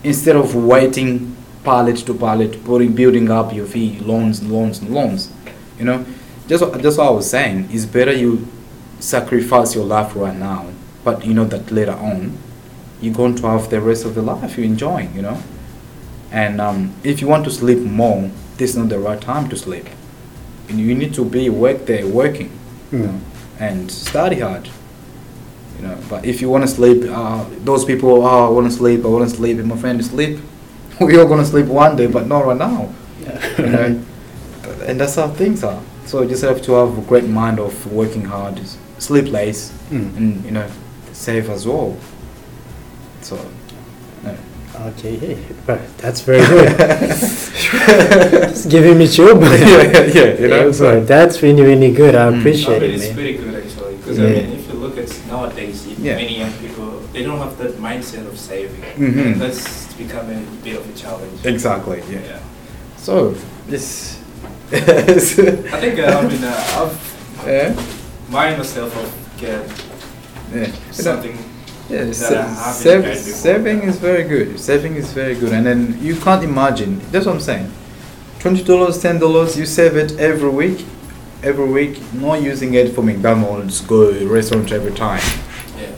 [0.04, 4.90] instead of waiting pallet to pallet, putting building up your fee, loans, and loans, and
[4.90, 5.32] loans.
[5.78, 6.06] You know,
[6.48, 7.70] just just what I was saying.
[7.72, 8.48] It's better you
[9.00, 10.70] sacrifice your life right now,
[11.04, 12.38] but you know that later on,
[13.02, 15.14] you're going to have the rest of the life you're enjoying.
[15.16, 15.38] You know,
[16.32, 19.58] and um, if you want to sleep more, this is not the right time to
[19.58, 19.88] sleep.
[20.70, 22.52] You you need to be work there working,
[22.92, 23.06] you Mm.
[23.06, 23.20] know,
[23.60, 24.70] and study hard.
[25.78, 28.74] You know, but if you want to sleep, uh, those people, oh, I want to
[28.78, 30.40] sleep, I want to sleep, and my friend, sleep.
[31.00, 32.94] We all gonna sleep one day, but not right now.
[33.58, 34.02] You know?
[34.86, 35.82] and that's how things are.
[36.06, 38.60] So you just have to have a great mind of working hard,
[39.00, 40.18] sleep less, Mm.
[40.18, 40.68] and you know,
[41.14, 41.96] save as well.
[43.22, 43.38] So.
[44.24, 44.36] yeah.
[44.88, 45.16] Okay.
[45.18, 45.38] Hey,
[45.98, 46.76] that's very good.
[47.52, 49.36] it's giving me chill.
[49.40, 50.66] but- yeah, yeah, yeah, you know.
[50.68, 52.16] Yeah, so- that's really, really good.
[52.16, 52.40] I Mm.
[52.40, 53.14] appreciate I mean, it, it's man.
[53.16, 54.26] pretty good actually, because Yeah.
[54.26, 56.16] I mean, if you look at nowadays, Yeah.
[56.16, 58.82] many young people they don't have that mindset of saving.
[58.98, 59.38] Mhm.
[59.38, 61.46] That's becoming a bit of a challenge.
[61.46, 62.02] Exactly.
[62.10, 62.20] Yeah.
[62.26, 62.40] Yeah.
[62.98, 63.36] So
[63.68, 64.18] this.
[64.72, 64.80] I
[65.84, 66.96] think uh, I mean uh, I've
[67.46, 67.76] yeah.
[68.30, 69.60] mind myself of get
[70.56, 70.60] Yeah.
[70.60, 71.38] You know, something.
[71.92, 73.34] Yeah, that sa- I haven't sav- had before.
[73.34, 74.60] saving is very good.
[74.60, 77.00] Saving is very good, and then you can't imagine.
[77.12, 77.72] That's what I'm saying.
[78.40, 79.58] Twenty dollars, ten dollars.
[79.58, 80.86] You save it every week,
[81.44, 82.02] every week.
[82.14, 85.22] Not using it for McDonald's, go restaurant every time.
[85.78, 85.92] Yeah.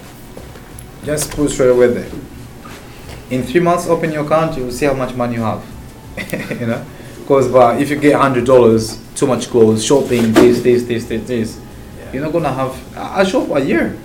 [1.05, 2.09] Just put straight away there.
[3.29, 4.57] In three months, open your account.
[4.57, 5.63] You will see how much money you have.
[6.59, 6.85] you know,
[7.19, 11.05] because but uh, if you get hundred dollars, too much clothes, shopping, this, this, this,
[11.05, 11.59] this, this.
[11.99, 12.13] Yeah.
[12.13, 12.97] You're not gonna have.
[12.97, 13.97] I I shop a year.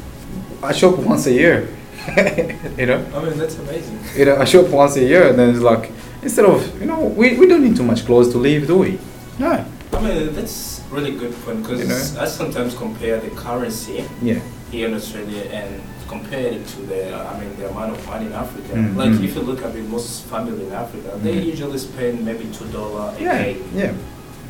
[0.62, 1.68] I shop once a year.
[2.78, 3.04] you know.
[3.14, 3.98] I mean that's amazing.
[4.16, 5.90] You know, I shop once a year, and then it's like
[6.22, 8.98] instead of you know we, we don't need too much clothes to live, do we?
[9.38, 9.64] No.
[9.92, 12.22] I mean that's really good point because You know?
[12.22, 14.40] I sometimes compare the currency Yeah.
[14.70, 18.32] here in Australia and compare it to the, I mean, the amount of money in
[18.32, 18.72] Africa.
[18.72, 19.24] Mm, Like mm.
[19.24, 21.44] if you look at it, most family in Africa, they Mm.
[21.52, 23.42] usually spend maybe two dollar a Yeah.
[23.42, 23.56] day.
[23.74, 23.92] Yeah.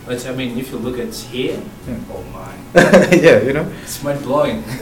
[0.06, 2.14] But I mean, if you look at here, Yeah.
[2.14, 2.52] oh my,
[3.26, 3.42] yeah.
[3.42, 3.66] You know.
[3.82, 4.62] it's mind blowing.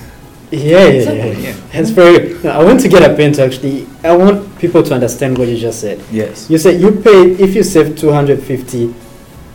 [0.50, 1.48] Yeah, yeah, Exactly, yeah.
[1.50, 1.80] yeah.
[1.80, 2.34] It's very.
[2.44, 3.86] No, I want to get a pen to actually.
[4.04, 6.00] I want people to understand what you just said.
[6.12, 6.48] Yes.
[6.48, 8.94] You said you pay if you save 250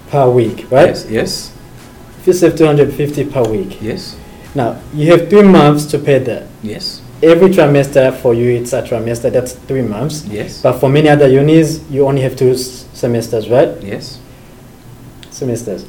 [0.09, 0.87] per week, right?
[0.89, 1.07] Yes.
[1.09, 1.57] Yes.
[2.19, 3.81] If you save 250 per week.
[3.81, 4.17] Yes.
[4.53, 6.47] Now you have three months to pay that.
[6.61, 7.01] Yes.
[7.23, 9.31] Every trimester for you, it's a trimester.
[9.31, 10.25] That's three months.
[10.25, 10.61] Yes.
[10.61, 13.81] But for many other unis, you only have two s- semesters, right?
[13.81, 14.19] Yes.
[15.29, 15.85] Semesters.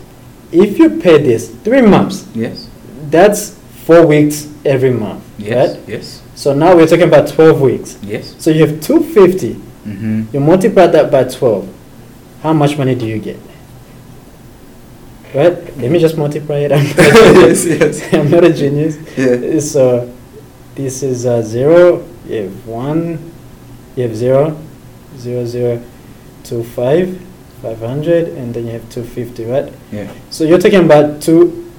[0.53, 2.69] If you pay this three months, Yes.
[3.11, 5.77] that's four weeks every month, Yes.
[5.77, 5.89] right?
[5.89, 6.23] Yes.
[6.35, 7.99] So now we're talking about 12 weeks.
[8.03, 8.35] Yes.
[8.39, 9.55] So you have 250.
[9.55, 10.23] Mm-hmm.
[10.33, 11.69] You multiply that by 12.
[12.43, 13.39] How much money do you get?
[15.35, 15.55] Right?
[15.79, 16.73] Let me just multiply it.
[16.73, 17.65] I'm, yes.
[17.65, 18.13] Yes.
[18.15, 18.97] I'm not a genius.
[19.17, 19.61] Yeah.
[19.61, 20.13] So
[20.75, 23.33] this is uh, 0, you have 1,
[23.97, 24.57] you have 0,
[25.19, 25.83] 0, 0,
[26.45, 27.27] 2, 5,
[27.63, 29.73] 500, and then you have 250, right?
[29.91, 30.13] Yeah.
[30.31, 31.71] So you're talking about two,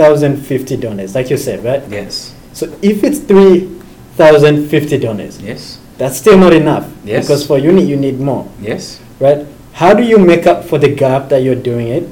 [0.00, 1.82] $3,050, like you said, right?
[1.90, 2.34] Yes.
[2.52, 5.78] So if it's $3,050, Yes.
[5.98, 6.88] that's still not enough.
[7.04, 7.26] Yes.
[7.26, 9.00] Because for uni, you need more, Yes.
[9.20, 9.46] right?
[9.72, 12.08] How do you make up for the gap that you're doing it?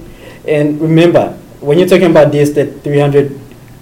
[0.46, 3.32] And remember, when you're talking about this, that 300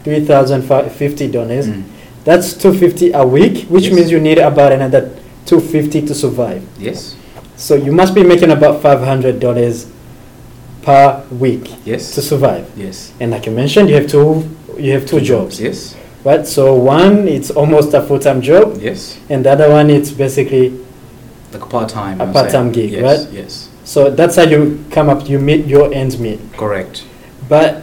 [0.05, 1.83] $3,050, Mm.
[2.25, 3.95] that's 250 a week, which Yes.
[3.95, 5.11] means you need about another
[5.47, 6.63] 250 to survive.
[6.79, 7.15] Yes.
[7.57, 9.87] So you must be making about $500
[10.87, 12.15] per week yes.
[12.15, 12.71] to survive.
[12.77, 13.13] Yes.
[13.19, 15.97] And like you mentioned, you have two you have two jobs, Yes.
[16.23, 16.47] right?
[16.47, 19.19] So one it's almost a full-time job, Yes.
[19.29, 20.79] and the other one it's basically
[21.53, 22.21] Like a part time.
[22.21, 23.03] A part-time gig, yes.
[23.03, 23.33] right?
[23.33, 23.69] Yes.
[23.85, 26.39] so that's how you come up you meet your ends meet.
[26.57, 27.05] Correct.
[27.49, 27.83] But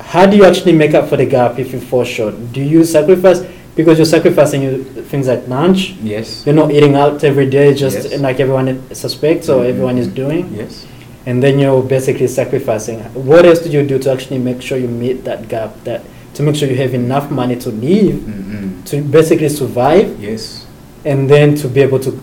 [0.00, 2.34] how do you actually make up for the gap if you fall short?
[2.52, 3.40] Do you sacrifice
[3.76, 5.92] because you're sacrificing things like lunch?
[6.02, 6.44] Yes.
[6.46, 8.20] You're not eating out every day, just Yes.
[8.20, 9.70] like everyone suspects or mm-hmm.
[9.72, 10.86] everyone is doing, Yes.
[11.26, 13.00] And then you're basically sacrificing.
[13.14, 15.72] What else do you do to actually make sure you meet that gap?
[15.84, 16.02] That
[16.34, 18.84] to make sure you have enough money to live, Mm-mm.
[18.86, 20.66] to basically survive, Yes.
[21.04, 22.18] and then to be able to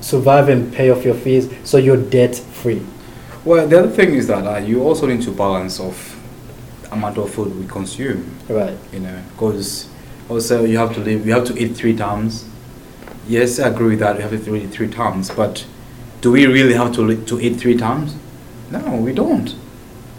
[0.00, 2.80] survive and pay off your fees, so you're debt free.
[3.44, 6.16] Well, the other thing is that uh, you also need to balance of
[6.92, 8.24] amount of food we consume.
[8.48, 8.76] Right.
[8.92, 9.88] You know, because
[10.28, 11.26] also you have to live.
[11.26, 12.44] You have to eat three times.
[13.28, 14.16] Yes, I agree with that.
[14.16, 15.64] We have to eat three times, but
[16.20, 18.14] do we really have to li- to eat three times?
[18.70, 19.50] No, we don't.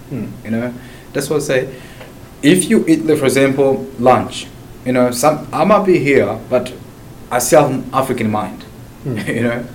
[0.09, 0.27] Hmm.
[0.43, 0.73] You know,
[1.13, 1.81] that's what I say.
[2.41, 4.47] If you eat, for example, lunch,
[4.85, 6.73] you know, some I might be here, but
[7.31, 8.63] I still have an African mind.
[9.03, 9.17] Hmm.
[9.27, 9.65] you know,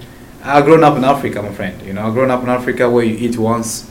[0.43, 1.81] I grown up in Africa, my friend.
[1.83, 3.91] You know, I grown up in Africa where you eat once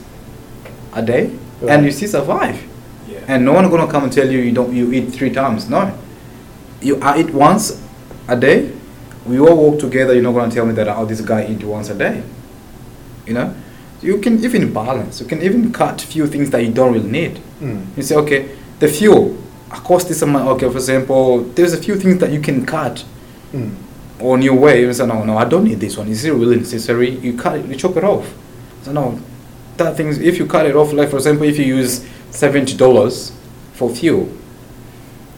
[0.94, 1.72] a day Right.
[1.72, 2.62] and you still survive.
[3.08, 3.20] Yeah.
[3.28, 5.70] And no one gonna come and tell you you don't you eat three times.
[5.70, 5.96] No,
[6.82, 7.82] you I eat once
[8.28, 8.72] a day.
[9.24, 10.12] We all walk together.
[10.12, 12.22] You're not gonna tell me that oh this guy eat once a day.
[13.26, 13.54] You know,
[14.06, 15.20] you can even balance.
[15.20, 17.38] You can even cut few things that you don't really need.
[17.58, 17.80] Hmm.
[17.96, 19.36] You say okay, the fuel
[19.68, 20.48] cost this amount.
[20.48, 23.04] Okay, for example, there's a few things that you can cut
[23.52, 23.70] Hmm.
[24.20, 24.80] on your way.
[24.80, 26.08] You say no, no, I don't need this one.
[26.08, 27.10] Is it really necessary?
[27.10, 28.32] You cut it, you chop it off.
[28.82, 29.20] So no,
[29.76, 30.18] that things.
[30.18, 33.32] If you cut it off, like for example, if you use seventy dollars
[33.74, 34.28] for fuel,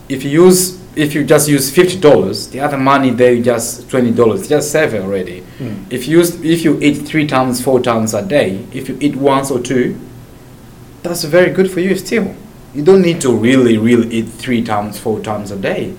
[0.08, 3.88] if you use if you just use fifty dollars, the other money there you just
[3.88, 5.40] twenty dollars, just save it already.
[5.58, 5.84] Hmm.
[5.90, 9.48] If you if you eat three times, four times a day, if you eat once
[9.48, 9.96] or two,
[11.04, 12.34] that's very good for you still.
[12.74, 15.94] You don't need to really, really eat three times, four times a day.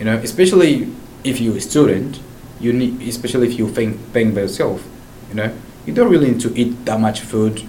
[0.00, 2.20] You know, especially if you're a student,
[2.58, 4.84] you need, especially if you think paying, by yourself.
[5.28, 5.54] You know,
[5.86, 7.62] you don't really need to eat that much food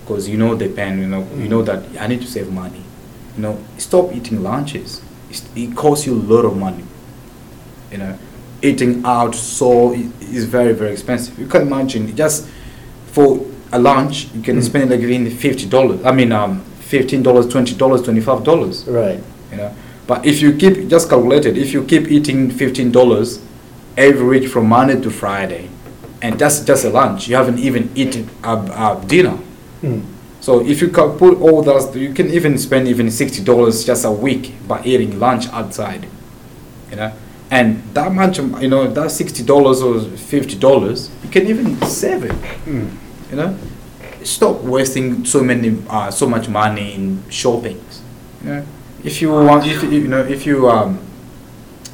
[0.00, 1.00] because you know the pen.
[1.00, 2.84] You know, you know that I need to save money.
[3.36, 5.02] You know, stop eating lunches.
[5.54, 6.84] It costs you a lot of money.
[7.92, 8.18] You know,
[8.62, 11.38] eating out so is very very expensive.
[11.38, 12.46] You can imagine just
[13.12, 14.62] for a lunch you can Mm.
[14.62, 16.00] spend like even fifty dollars.
[16.04, 18.84] I mean, um, fifteen dollars, twenty dollars, twenty five dollars.
[18.86, 19.20] Right.
[19.50, 19.70] You know,
[20.06, 23.40] but if you keep just calculated, if you keep eating fifteen dollars
[23.96, 25.68] every week from Monday to Friday,
[26.22, 29.36] and that's just a lunch, you haven't even eaten a, a dinner.
[29.82, 30.00] Hmm.
[30.48, 34.06] So if you can put all those, you can even spend even sixty dollars just
[34.06, 36.08] a week by eating lunch outside,
[36.90, 37.12] you know.
[37.50, 42.24] And that much, you know, that sixty dollars or fifty dollars, you can even save
[42.24, 42.32] it,
[42.64, 42.86] Hmm.
[43.30, 43.58] you know.
[44.24, 48.00] Stop wasting so many, uh, so much money in shoppings.
[48.42, 48.62] You know,
[49.04, 50.98] if you want, if you you know, if you um,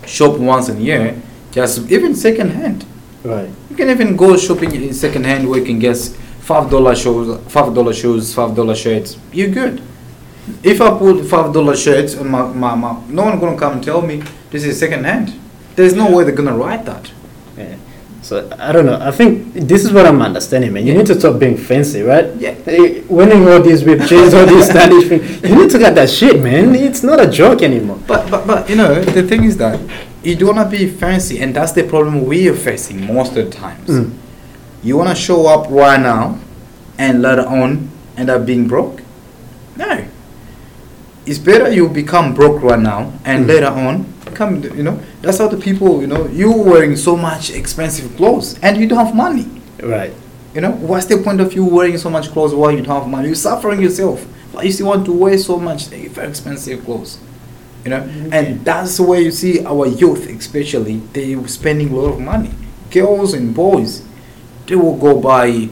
[0.06, 2.84] shop once a year, just even second hand,
[3.24, 3.50] Right.
[3.68, 5.98] you can even go shopping in second hand where you can get
[6.44, 9.82] five dollar shoes, five dollar shoes, five dollar shirts, you're good.
[10.62, 13.84] If I put five dollar shirts on my, my, my no one gonna come and
[13.84, 15.32] tell me this is second hand.
[15.74, 17.10] There's no way they're gonna write that.
[17.56, 17.76] Yeah.
[18.20, 18.98] So I don't know.
[19.00, 20.86] I think this is what I'm understanding, man.
[20.86, 22.34] You need to stop being fancy, right?
[22.36, 22.52] Yeah.
[22.52, 25.42] Hey, Winning all these whip chains, all these stylish things.
[25.42, 26.74] You need to get that shit, man.
[26.74, 27.98] It's not a joke anymore.
[28.06, 29.80] But but but you know the thing is that
[30.22, 33.50] you don't wanna be fancy, and that's the problem we are facing most of the
[33.50, 33.88] times.
[33.88, 34.12] Mm.
[34.84, 36.38] You wanna show up right now,
[36.98, 39.00] and later on end up being broke.
[39.76, 40.04] No.
[41.26, 43.48] It's better you become broke right now, and Mm.
[43.48, 44.62] later on come.
[44.76, 46.00] You know that's how the people.
[46.00, 49.46] You know you wearing so much expensive clothes, and you don't have money.
[49.82, 50.12] Right.
[50.54, 53.08] You know what's the point of you wearing so much clothes while you don't have
[53.08, 53.26] money?
[53.28, 54.26] You're suffering yourself.
[54.52, 57.18] But you still want to wear so much very expensive clothes.
[57.84, 62.20] You know, and that's where you see our youth, especially, they spending a lot of
[62.20, 62.50] money.
[62.90, 64.02] Girls and boys,
[64.66, 65.68] they will go buy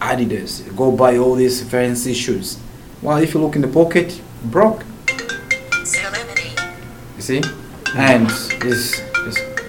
[0.00, 2.56] Adidas, go buy all these fancy shoes.
[3.00, 4.82] While if you look in the pocket, broke.
[5.84, 6.50] Serenity.
[7.16, 7.42] You see,
[7.96, 9.00] and it's, it's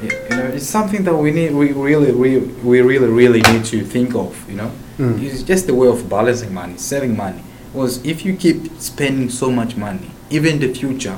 [0.02, 3.84] you know it's something that we need we really we, we really really need to
[3.84, 4.50] think of.
[4.50, 5.20] You know, Mm.
[5.24, 7.42] it's just a way of balancing money, saving money.
[7.72, 11.18] Because if you keep spending so much money, even in the future,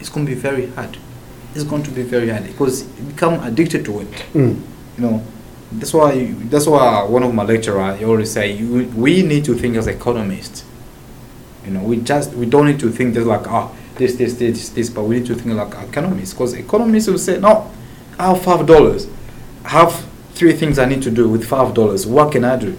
[0.00, 0.96] it's going to be very hard.
[1.54, 4.10] It's going to be very hard because you become addicted to it.
[4.34, 4.60] Mm.
[4.96, 5.22] You know,
[5.72, 9.54] that's why that's why one of my lecturer he always say you, we need to
[9.54, 10.64] think as economists.
[11.64, 14.70] You know, we just we don't need to think just like ah this this this
[14.70, 17.70] this, but we need to think like economists because economists will say no,
[18.18, 19.06] I have five dollars,
[19.64, 22.06] I have three things I need to do with five dollars.
[22.06, 22.76] What can I do?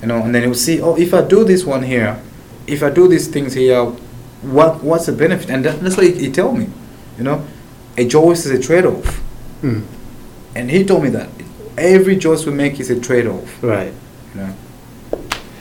[0.00, 2.20] You know, and then you'll see oh if I do this one here,
[2.66, 3.84] if I do these things here,
[4.42, 5.50] what what's the benefit?
[5.50, 6.68] And that, that's what he, he tell me.
[7.18, 7.46] You know,
[7.96, 9.22] a choice is a trade-off.
[9.62, 9.84] Mm.
[10.54, 11.28] And he told me that
[11.80, 13.62] every choice we make is a trade-off.
[13.62, 13.92] Right.
[14.34, 14.54] You know.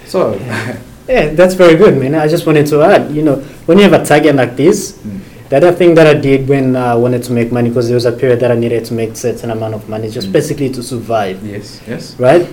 [0.05, 0.39] So,
[1.10, 2.13] Yeah, that's very good, man.
[2.13, 5.19] I just wanted to add, you know, when you have a target like this, mm,
[5.49, 8.05] the other thing that I did when I wanted to make money, because there was
[8.05, 10.34] a period that I needed to make certain amount of money, just Mm.
[10.34, 12.15] basically to survive, yes, yes.
[12.19, 12.45] right?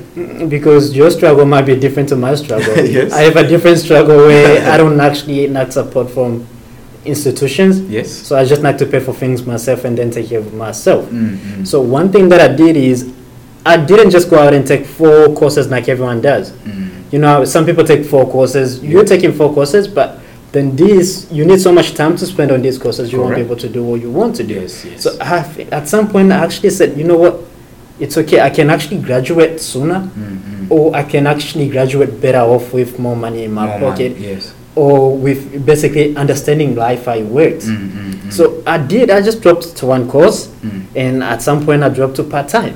[0.48, 2.72] Because your struggle might be different to my struggle.
[2.98, 3.12] Yes.
[3.12, 6.46] I have a different struggle where I don't actually not support from
[7.04, 8.08] institutions, Yes.
[8.10, 11.04] so I just like to pay for things myself and then take care of myself.
[11.10, 13.04] Mm, mm, So one thing that I did is
[13.72, 16.52] I didn't just go out and take four courses like everyone does.
[16.52, 18.82] mm, You know, some people take four courses.
[18.82, 20.18] You're taking four courses, but
[20.52, 23.12] then these you need so much time to spend on these courses.
[23.12, 24.54] You won't be able to do what you want to do.
[24.54, 25.02] yes, yes.
[25.02, 27.34] So I have, at some point, I actually said, you know what,
[27.98, 28.40] it's okay.
[28.40, 30.70] I can actually graduate sooner, mm, mm.
[30.70, 34.12] or I can actually graduate better off with more money in my More money, pocket,
[34.20, 34.52] Yes.
[34.74, 37.62] or with basically understanding life I worked.
[37.64, 38.32] Mm, mm, mm.
[38.32, 39.10] So I did.
[39.10, 40.82] I just dropped to one course, Mm.
[40.94, 42.74] and at some point I dropped to part time.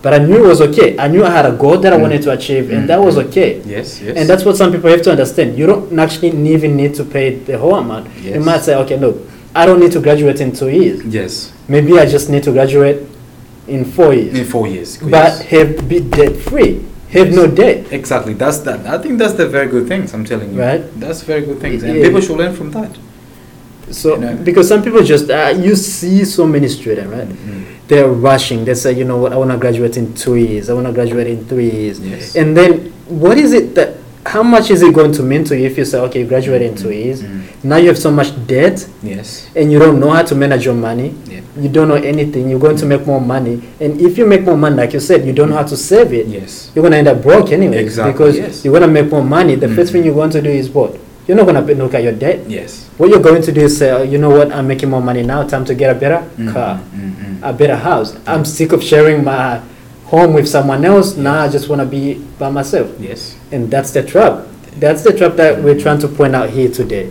[0.00, 0.96] But I knew it was okay.
[0.98, 2.02] I knew I had a goal that I Mm.
[2.02, 3.24] wanted to achieve, and Mm, that was mm.
[3.26, 3.60] okay.
[3.66, 4.16] Yes, yes.
[4.16, 5.58] And that's what some people have to understand.
[5.58, 8.06] You don't actually even need to pay the whole amount.
[8.22, 8.34] Yes.
[8.36, 9.16] You might say, okay, look,
[9.54, 11.02] I don't need to graduate in two years.
[11.04, 11.52] yes.
[11.68, 12.98] Maybe I just need to graduate
[13.66, 14.38] in four years.
[14.38, 14.96] In four years.
[14.98, 15.40] But yes.
[15.52, 16.80] have be debt free.
[17.10, 17.86] Have no debt.
[17.90, 18.34] Exactly.
[18.34, 18.86] That's that.
[18.86, 20.14] I think that's the very good things.
[20.14, 20.60] I'm telling you.
[20.60, 20.82] Right.
[21.00, 22.04] That's very good things, and Yeah.
[22.06, 22.90] people should learn from that.
[23.90, 24.36] So You know.
[24.44, 27.28] because some people just uh, you see so many students, right?
[27.28, 28.64] Mm, They're rushing.
[28.64, 30.68] They say, you know what, I want to graduate in two years.
[30.70, 32.00] I want to graduate in three years.
[32.00, 32.36] Yes.
[32.36, 33.94] And then what is it that?
[34.26, 36.60] How much is it going to mean to you if you say, okay, you graduate
[36.60, 37.22] in two years?
[37.22, 37.64] mm.
[37.64, 39.48] Now you have so much debt Yes.
[39.56, 41.14] and you don't know how to manage your money.
[41.26, 41.40] Yeah.
[41.56, 42.50] You don't know anything.
[42.50, 45.24] You're going to make more money, and if you make more money, like you said,
[45.24, 46.26] you don't know how to save it.
[46.26, 46.70] Yes.
[46.74, 48.64] You're gonna end up broke anyway Exactly, because yes.
[48.64, 49.54] you're gonna make more money.
[49.56, 49.92] The first Mhm.
[49.92, 50.94] thing you're going to do is what?
[51.28, 52.48] You're not gonna be- look at your debt.
[52.48, 52.88] Yes.
[52.96, 54.50] What you're going to do is say, oh, you know what?
[54.50, 55.42] I'm making more money now.
[55.46, 57.38] Time to get a better Mm, car, mm, mm.
[57.42, 58.16] a better house.
[58.26, 59.60] I'm sick of sharing my
[60.06, 61.16] home with someone else.
[61.16, 63.36] Now I just wanna be by myself, Yes.
[63.52, 64.46] and that's the trap.
[64.80, 67.10] That's the trap that we're trying to point out here today,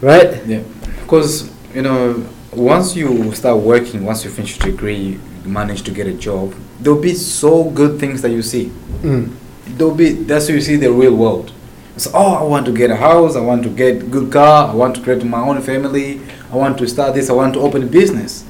[0.00, 0.40] right?
[0.46, 0.60] Yeah,
[1.02, 5.90] because you know, once you start working, once you finish your degree, you manage to
[5.92, 6.54] get a job.
[6.80, 8.72] There'll be so good things that you see.
[9.02, 9.30] Mm.
[9.76, 11.52] There'll be that's where you see the real world.
[11.96, 13.36] So, oh, I want to get a house.
[13.36, 14.68] I want to get good car.
[14.68, 16.20] I want to create my own family.
[16.52, 17.30] I want to start this.
[17.30, 18.44] I want to open a business,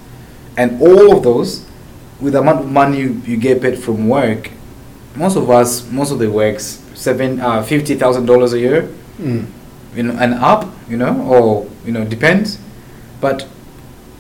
[0.57, 1.64] and all of those,
[2.20, 4.51] with the amount of money you, you get paid from work,
[5.14, 8.88] most of us, most of the works, seven, uh, fifty thousand dollars a year
[9.20, 9.47] Mm.
[9.95, 12.59] you know, and up, you know, or you know, depends.
[13.20, 13.47] But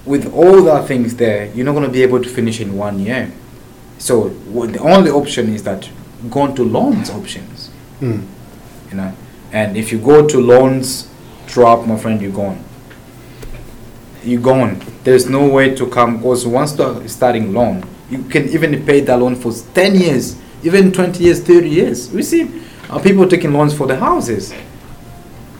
[0.04, 3.00] with all the things there, you're not going to be able to finish in one
[3.00, 3.32] year.
[3.98, 5.88] So the only option is that
[6.30, 7.70] go to loans options,
[8.00, 8.26] Mm.
[8.94, 9.12] You know.
[9.52, 11.10] And if you go to loans
[11.46, 12.62] drop, my friend, you're gone.
[14.22, 14.80] You're gone.
[15.02, 19.18] There's no way to come because once you're starting loan, you can even pay that
[19.18, 20.36] loan for ten years.
[20.62, 22.10] even 20 years, 30 years.
[22.10, 22.50] We see
[22.88, 24.54] uh, people taking loans for the houses.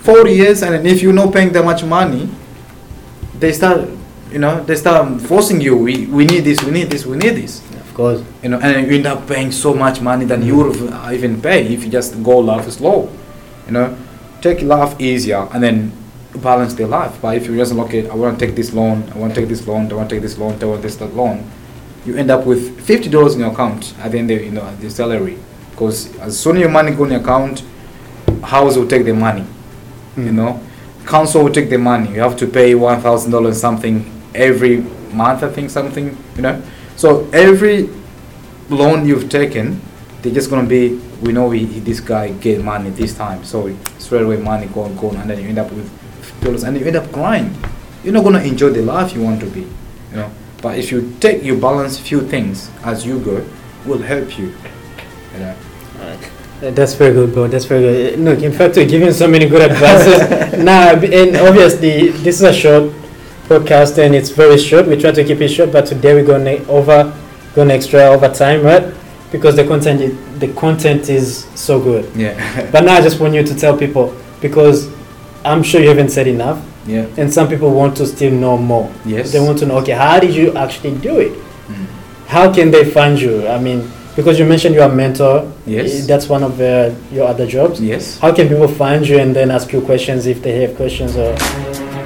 [0.01, 2.31] 40 years, and if you're not paying that much money,
[3.39, 3.87] they start,
[4.31, 5.77] you know, they start forcing you.
[5.77, 7.61] We, we need this, we need this, we need this.
[7.75, 8.25] Of course.
[8.43, 10.77] You know, and you end up paying so much money than you would
[11.13, 13.11] even pay if you just go life slow.
[13.67, 13.97] You know,
[14.41, 15.93] take life easier and then
[16.37, 17.19] balance their life.
[17.23, 19.41] But if you just look at, I want to take this loan, I want to
[19.41, 21.49] take this loan, I want to take this loan, I want this that loan,
[22.05, 24.75] you end up with fifty dollars in your account at the end of you know
[24.77, 25.39] the salary.
[25.71, 27.65] Because as soon as your money go in your account,
[28.43, 29.45] house will take the money.
[30.17, 30.33] You Mm.
[30.35, 30.61] know,
[31.07, 32.11] council will take the money.
[32.15, 34.05] You have to pay one thousand dollars something
[34.35, 35.43] every month.
[35.43, 36.17] I think something.
[36.37, 36.63] You know,
[36.97, 37.89] so every
[38.71, 39.81] loan you've taken,
[40.25, 40.97] they're just gonna be.
[41.23, 45.17] We know we, this guy get money this time, so straight away money gone, gone,
[45.17, 45.87] and then you end up with
[46.41, 47.55] dollars, and you end up crying.
[48.03, 49.61] You're not gonna enjoy the life you want to be.
[49.61, 50.31] You know,
[50.63, 53.47] but if you take you balance few things as you go,
[53.85, 54.55] will help you.
[55.35, 55.57] You know.
[56.61, 57.47] That's very good, bro.
[57.47, 58.19] That's very good.
[58.21, 60.59] Look, in fact, you're giving so many good advices.
[60.65, 62.93] now, and obviously, this is a short
[63.49, 64.87] podcast, and it's very short.
[64.87, 67.13] We try to keep it short, but today we're going over,
[67.55, 68.95] going extra over time, right?
[69.35, 71.27] Because the content, i- the content is
[71.67, 72.05] so good.
[72.25, 72.35] Yeah.
[72.73, 74.07] But now I just want you to tell people
[74.41, 74.79] because
[75.45, 77.07] I'm sure you haven't said enough, yeah.
[77.21, 78.87] and some people want to still know more.
[79.05, 79.33] Yes.
[79.33, 81.33] They want to know, okay, how did you actually do it?
[81.69, 81.87] Mm.
[82.35, 83.35] How can they find you?
[83.49, 83.81] I mean,
[84.17, 85.37] because you mentioned you're a mentor.
[85.67, 85.87] Yes.
[85.93, 87.81] eh, That's one of uh, your other jobs.
[87.81, 88.19] Yes.
[88.21, 91.35] How can people find you and then ask you questions if they have questions or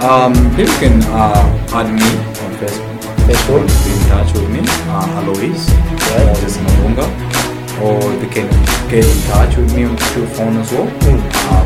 [0.01, 2.09] Um, people can uh, add me
[2.45, 2.99] on Facebook.
[3.29, 3.65] Facebook?
[3.85, 4.61] Be in touch with me,
[4.95, 5.63] uh, Alois,
[6.09, 6.27] Right.
[6.27, 7.07] Moses Malunga,
[7.83, 8.49] or they can
[8.89, 10.87] get in touch with me on through phone as well.
[10.87, 11.21] Hmm.
[11.53, 11.65] Uh,